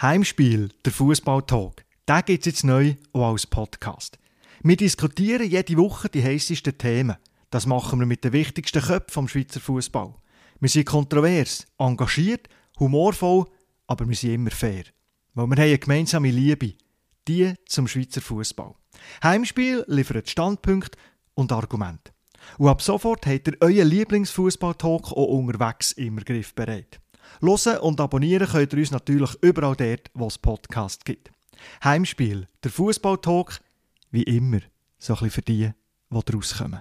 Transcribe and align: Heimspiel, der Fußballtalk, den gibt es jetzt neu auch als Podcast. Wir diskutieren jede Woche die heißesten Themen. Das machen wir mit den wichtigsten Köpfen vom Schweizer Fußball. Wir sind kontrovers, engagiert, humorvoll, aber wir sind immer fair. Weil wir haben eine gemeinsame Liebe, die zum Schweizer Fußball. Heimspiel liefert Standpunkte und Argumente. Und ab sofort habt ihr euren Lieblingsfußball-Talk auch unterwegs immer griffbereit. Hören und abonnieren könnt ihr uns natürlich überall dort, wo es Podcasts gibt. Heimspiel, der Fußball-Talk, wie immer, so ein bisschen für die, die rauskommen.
Heimspiel, 0.00 0.68
der 0.84 0.92
Fußballtalk, 0.92 1.86
den 2.06 2.22
gibt 2.26 2.40
es 2.40 2.52
jetzt 2.52 2.64
neu 2.64 2.96
auch 3.14 3.30
als 3.30 3.46
Podcast. 3.46 4.18
Wir 4.62 4.76
diskutieren 4.76 5.48
jede 5.48 5.78
Woche 5.78 6.10
die 6.10 6.22
heißesten 6.22 6.76
Themen. 6.76 7.16
Das 7.48 7.64
machen 7.64 8.00
wir 8.00 8.06
mit 8.06 8.22
den 8.22 8.34
wichtigsten 8.34 8.82
Köpfen 8.82 9.10
vom 9.10 9.26
Schweizer 9.26 9.58
Fußball. 9.58 10.14
Wir 10.60 10.68
sind 10.68 10.84
kontrovers, 10.84 11.66
engagiert, 11.78 12.46
humorvoll, 12.78 13.46
aber 13.86 14.06
wir 14.06 14.14
sind 14.14 14.34
immer 14.34 14.50
fair. 14.50 14.84
Weil 15.32 15.46
wir 15.46 15.56
haben 15.56 15.62
eine 15.62 15.78
gemeinsame 15.78 16.30
Liebe, 16.30 16.74
die 17.26 17.54
zum 17.66 17.88
Schweizer 17.88 18.20
Fußball. 18.20 18.74
Heimspiel 19.22 19.82
liefert 19.86 20.28
Standpunkte 20.28 20.98
und 21.32 21.52
Argumente. 21.52 22.12
Und 22.58 22.68
ab 22.68 22.82
sofort 22.82 23.24
habt 23.26 23.48
ihr 23.48 23.56
euren 23.60 23.88
Lieblingsfußball-Talk 23.88 25.12
auch 25.12 25.38
unterwegs 25.38 25.92
immer 25.92 26.20
griffbereit. 26.20 27.00
Hören 27.40 27.78
und 27.78 28.00
abonnieren 28.00 28.48
könnt 28.48 28.72
ihr 28.72 28.78
uns 28.78 28.90
natürlich 28.90 29.34
überall 29.42 29.76
dort, 29.76 30.10
wo 30.14 30.26
es 30.26 30.38
Podcasts 30.38 31.04
gibt. 31.04 31.30
Heimspiel, 31.82 32.48
der 32.64 32.70
Fußball-Talk, 32.70 33.60
wie 34.10 34.22
immer, 34.22 34.60
so 34.98 35.14
ein 35.14 35.18
bisschen 35.18 35.30
für 35.30 35.42
die, 35.42 35.72
die 36.10 36.32
rauskommen. 36.32 36.80